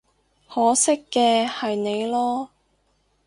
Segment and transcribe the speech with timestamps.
[0.49, 2.47] 可惜嘅係你囉